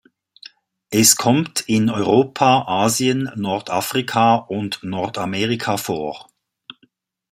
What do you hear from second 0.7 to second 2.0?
Es kommt in